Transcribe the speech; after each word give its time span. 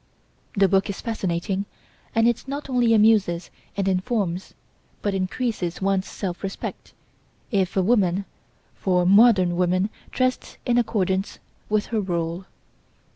The 0.55 0.67
book 0.67 0.89
is 0.89 0.99
fascinating 0.99 1.65
and 2.15 2.27
it 2.27 2.47
not 2.47 2.71
only 2.71 2.95
amuses 2.95 3.51
and 3.77 3.87
informs, 3.87 4.55
but 5.03 5.13
increases 5.13 5.79
one's 5.79 6.07
self 6.07 6.41
respect, 6.41 6.95
if 7.51 7.77
a 7.77 7.83
woman, 7.83 8.25
for 8.73 9.05
modern 9.05 9.55
woman 9.55 9.91
dressed 10.09 10.57
in 10.65 10.79
accordance 10.79 11.37
with 11.69 11.85
her 11.93 12.01
rôle. 12.01 12.45